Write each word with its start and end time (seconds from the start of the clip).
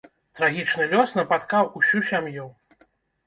Трагічны 0.37 0.85
лёс 0.93 1.11
напаткаў 1.19 1.69
усю 1.79 2.01
сям'ю. 2.09 2.47